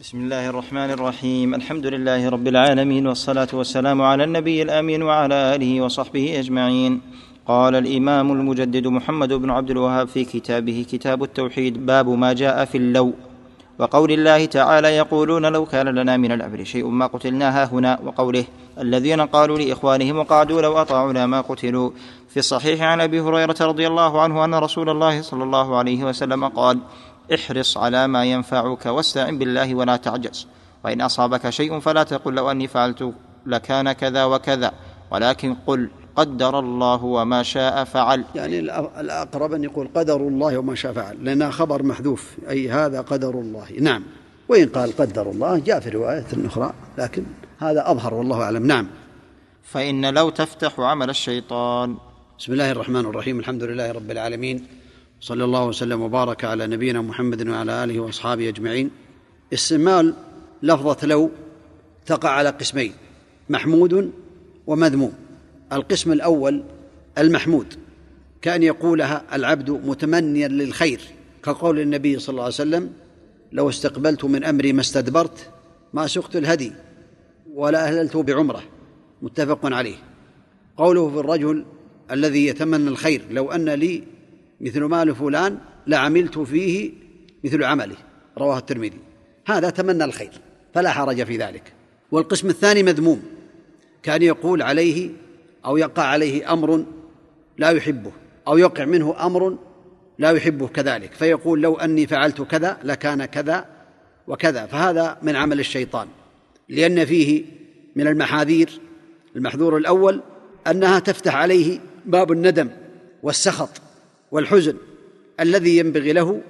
[0.00, 5.80] بسم الله الرحمن الرحيم الحمد لله رب العالمين والصلاه والسلام على النبي الامين وعلى اله
[5.80, 7.00] وصحبه اجمعين
[7.46, 12.78] قال الامام المجدد محمد بن عبد الوهاب في كتابه كتاب التوحيد باب ما جاء في
[12.78, 13.12] اللو
[13.78, 18.44] وقول الله تعالى يقولون لو كان لنا من الامر شيء ما قتلنا هنا وقوله
[18.78, 21.90] الذين قالوا لاخوانهم وقعدوا لو اطاعونا ما قتلوا
[22.28, 26.44] في الصحيح عن ابي هريره رضي الله عنه ان رسول الله صلى الله عليه وسلم
[26.44, 26.78] قال
[27.34, 30.46] احرص على ما ينفعك واستعن بالله ولا تعجز.
[30.84, 33.12] وإن أصابك شيء فلا تقل لو أني فعلت
[33.46, 34.72] لكان كذا وكذا.
[35.10, 38.24] ولكن قل قدر الله وما شاء فعل.
[38.34, 38.58] يعني
[39.00, 41.24] الأقرب أن يقول قدر الله وما شاء فعل.
[41.24, 42.36] لأنها خبر محذوف.
[42.50, 43.66] أي هذا قدر الله.
[43.80, 44.02] نعم.
[44.48, 46.72] وإن قال قدر الله جاء في رواية أخرى.
[46.98, 47.24] لكن
[47.58, 48.66] هذا أظهر والله أعلم.
[48.66, 48.86] نعم.
[49.62, 51.96] فإن لو تفتح عمل الشيطان.
[52.38, 53.38] بسم الله الرحمن الرحيم.
[53.38, 54.66] الحمد لله رب العالمين.
[55.20, 58.90] صلى الله وسلم وبارك على نبينا محمد وعلى آله وأصحابه أجمعين.
[59.52, 60.14] استعمال
[60.62, 61.30] لفظة لو
[62.06, 62.92] تقع على قسمين
[63.48, 64.12] محمود
[64.66, 65.12] ومذموم.
[65.72, 66.64] القسم الأول
[67.18, 67.66] المحمود
[68.42, 71.00] كأن يقولها العبد متمنيا للخير
[71.42, 72.92] كقول النبي صلى الله عليه وسلم
[73.52, 75.50] لو استقبلت من أمري ما استدبرت
[75.92, 76.72] ما سقت الهدي
[77.54, 78.62] ولا أهللت بعمرة.
[79.22, 79.96] متفق عليه.
[80.76, 81.64] قوله في الرجل
[82.10, 84.02] الذي يتمنى الخير لو أن لي
[84.60, 86.92] مثل مال فلان لعملت فيه
[87.44, 87.96] مثل عمله
[88.38, 88.98] رواه الترمذي.
[89.46, 90.32] هذا تمنى الخير
[90.74, 91.72] فلا حرج في ذلك.
[92.12, 93.22] والقسم الثاني مذموم
[94.02, 95.10] كان يقول عليه
[95.64, 96.84] أو يقع عليه أمر
[97.58, 98.12] لا يحبه
[98.48, 99.58] أو يقع منه أمر
[100.18, 103.64] لا يحبه كذلك فيقول لو أني فعلت كذا لكان كذا
[104.28, 106.08] وكذا فهذا من عمل الشيطان.
[106.68, 107.44] لأن فيه
[107.96, 108.80] من المحاذير
[109.36, 110.22] المحذور الأول
[110.66, 112.68] أنها تفتح عليه باب الندم
[113.22, 113.70] والسخط.
[114.30, 114.76] والحزن
[115.40, 116.40] الذي ينبغي له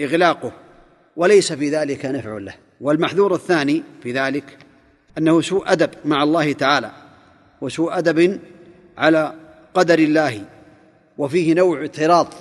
[0.00, 0.52] إغلاقه
[1.16, 2.54] وليس في ذلك نفع له.
[2.80, 4.58] والمحذور الثاني في ذلك
[5.18, 6.90] أنه سوء أدب مع الله تعالى
[7.60, 8.40] وسوء أدب
[8.98, 9.34] على
[9.74, 10.44] قدر الله
[11.18, 12.34] وفيه نوع اعتراض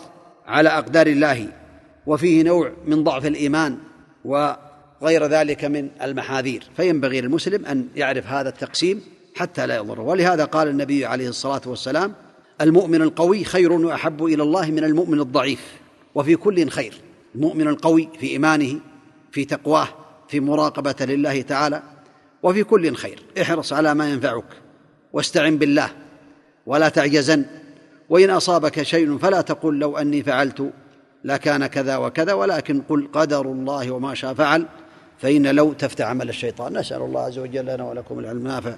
[0.46, 1.48] على أقدار الله
[2.08, 3.78] وفيه نوع من ضعف الإيمان
[4.26, 6.64] وغير ذلك من المحاذير.
[6.78, 9.02] فينبغي للمسلم أن يعرف هذا التقسيم
[9.36, 10.02] حتى لا يضره.
[10.02, 12.14] ولهذا قال النبي عليه الصلاة والسلام
[12.64, 15.62] المؤمن القوي خير وأحب إلى الله من المؤمن الضعيف
[16.16, 16.94] وفي كل خير.
[17.36, 18.80] المؤمن القوي في إيمانه
[19.32, 19.88] في تقواه
[20.28, 21.84] في مراقبة لله تعالى
[22.44, 23.24] وفي كل خير.
[23.42, 24.46] احرص على ما ينفعك
[25.14, 25.90] واستعن بالله
[26.66, 27.46] ولا تعجزن
[28.10, 30.72] وإن أصابك شيء فلا تقل لو أني فعلت
[31.24, 34.66] لكان كذا وكذا ولكن قل قدر الله وما شاء فعل
[35.20, 36.78] فإن لو تفتح عمل الشيطان.
[36.78, 38.76] نسأل الله عز وجل لنا ولكم العلم النافع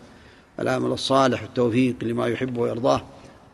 [0.59, 3.01] العمل الصالح والتوفيق لما يحب ويرضاه.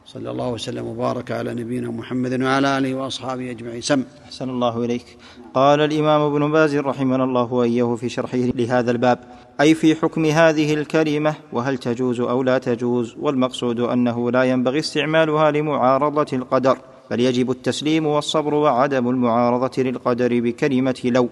[0.05, 3.81] صلى الله وسلم وبارك على نبينا محمد وعلى آله وأصحابه أجمعين.
[3.81, 4.03] سم.
[4.25, 5.17] أحسن الله إليك.
[5.53, 9.19] قال الإمام ابن باز رحمنا الله وإياه في شرحه لهذا الباب.
[9.61, 15.51] أي في حكم هذه الكلمة؟ وهل تجوز أو لا تجوز؟ والمقصود أنه لا ينبغي استعمالها
[15.51, 16.77] لمعارضة القدر
[17.11, 21.29] بل يجب التسليم والصبر وعدم المعارضة للقدر بكلمة لو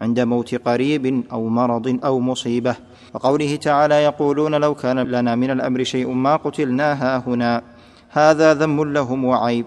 [0.00, 2.76] عند موت قريب أو مرض أو مصيبة.
[3.14, 7.77] وقوله تعالى يقولون لو كان لنا من الأمر شيء ما قتلنا هنا.
[8.08, 9.66] هذا ذم لهم وعيب.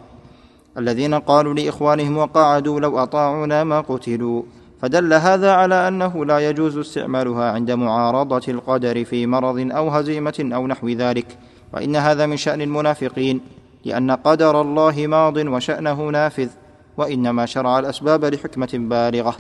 [0.78, 4.44] الذين قالوا لإخوانهم وقعدوا لو أطاعونا ما قتلوا.
[4.82, 10.68] فدل هذا على أنه لا يجوز استعمالها عند معارضة القدر في مرض أو هزيمة أو
[10.68, 11.38] نحو ذلك.
[11.74, 13.42] وإن هذا من شأن المنافقين
[13.86, 16.50] لأن قدر الله ماض وشأنه نافذ
[16.98, 19.36] وإنما شرع الأسباب لحكمة بالغة.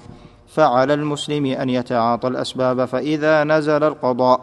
[0.47, 4.41] فعلى المسلم أن يتعاطى الأسباب فإذا نزل القضاء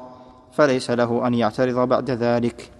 [0.52, 2.77] فليس له أن يعترض بعد ذلك.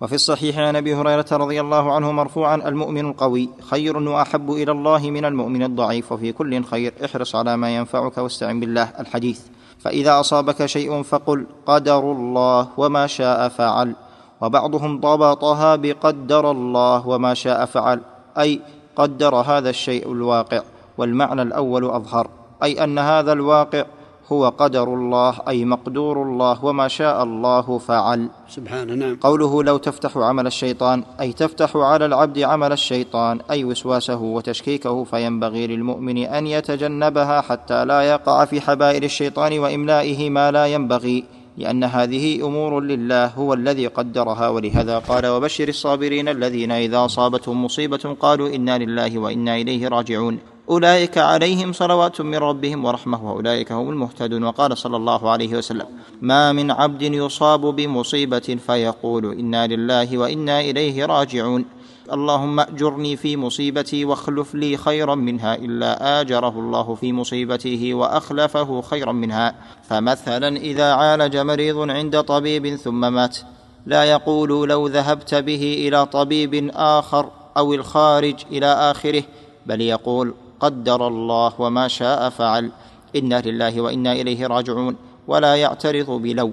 [0.00, 5.10] وفي الصحيح عن أبي هريرة رضي الله عنه مرفوعا المؤمن القوي خير وأحب إلى الله
[5.10, 9.40] من المؤمن الضعيف وفي كل خير احرص على ما ينفعك واستعن بالله الحديث.
[9.78, 13.94] فإذا أصابك شيء فقل قدر الله وما شاء فعل.
[14.40, 18.00] وبعضهم ضبطها بقدر الله وما شاء فعل.
[18.38, 18.60] أي
[18.96, 20.62] قدر هذا الشيء الواقع
[20.98, 22.28] والمعنى الأول أظهر.
[22.62, 23.84] أي أن هذا الواقع
[24.32, 28.28] هو قدر الله أي مقدور الله وما شاء الله فعل.
[28.48, 29.16] سبحانه نعم.
[29.16, 35.66] قوله لو تفتح عمل الشيطان أي تفتح على العبد عمل الشيطان أي وسواسه وتشكيكه فينبغي
[35.66, 41.24] للمؤمن أن يتجنبها حتى لا يقع في حبائل الشيطان وإملائه ما لا ينبغي
[41.56, 48.16] لأن هذه أمور لله هو الذي قدرها ولهذا قال وبشر الصابرين الذين إذا أصابتهم مصيبة
[48.20, 50.38] قالوا إنا لله وإنا إليه راجعون.
[50.70, 54.44] أولئك عليهم صلوات من ربهم ورحمة وأولئك هم المهتدون.
[54.44, 55.86] وقال صلى الله عليه وسلم
[56.22, 61.64] ما من عبد يصاب بمصيبة فيقول إنا لله وإنا إليه راجعون.
[62.12, 69.12] اللهم أجرني في مصيبتي واخلف لي خيرا منها إلا آجره الله في مصيبته وأخلفه خيرا
[69.12, 69.54] منها.
[69.88, 73.38] فمثلا إذا عالج مريض عند طبيب ثم مات
[73.86, 79.22] لا يقول لو ذهبت به إلى طبيب آخر أو الخارج إلى آخره
[79.66, 82.72] بل يقول قدر الله وما شاء فعل.
[83.16, 84.96] إنا لله وإنا إليه راجعون.
[85.26, 86.52] ولا يعترض بلو.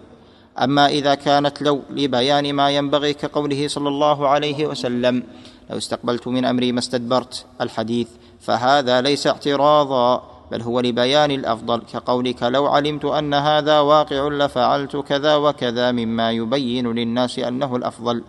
[0.58, 5.24] أما إذا كانت لو لبيان ما ينبغي كقوله صلى الله عليه وسلم.
[5.70, 8.08] لو استقبلت من أمري ما استدبرت الحديث.
[8.40, 11.82] فهذا ليس اعتراضا بل هو لبيان الأفضل.
[11.94, 18.24] كقولك لو علمت أن هذا واقع لفعلت كذا وكذا مما يبين للناس أنه الأفضل.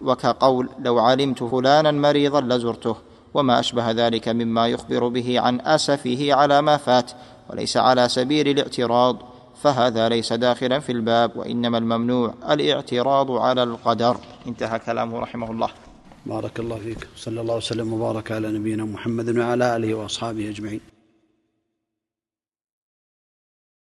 [0.00, 2.96] وكقول لو علمت فلانا مريضا لزرته.
[3.34, 7.10] وما أشبه ذلك مما يخبر به عن أسفه على ما فات
[7.50, 9.16] وليس على سبيل الاعتراض
[9.62, 14.16] فهذا ليس داخلا في الباب وإنما الممنوع الاعتراض على القدر.
[14.46, 15.68] انتهى كلامه رحمه الله.
[16.26, 17.08] بارك الله فيك.
[17.16, 20.93] صلى الله وسلم وبارك على نبينا محمد وعلى آله وأصحابه أجمعين.